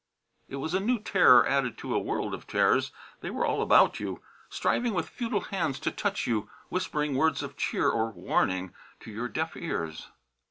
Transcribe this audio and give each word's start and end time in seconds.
It 0.49 0.55
was 0.55 0.73
a 0.73 0.79
new 0.79 0.97
terror 0.97 1.47
added 1.47 1.77
to 1.77 1.93
a 1.93 1.99
world 1.99 2.33
of 2.33 2.47
terrors 2.47 2.91
they 3.19 3.29
were 3.29 3.45
all 3.45 3.61
about 3.61 3.99
you, 3.99 4.19
striving 4.49 4.95
with 4.95 5.07
futile 5.07 5.41
hands 5.41 5.77
to 5.81 5.91
touch 5.91 6.25
you, 6.25 6.49
whispering 6.69 7.13
words 7.15 7.43
of 7.43 7.55
cheer 7.55 7.87
or 7.87 8.09
warning 8.09 8.73
to 9.01 9.11
your 9.11 9.27
deaf 9.27 9.55
ears. 9.55 10.07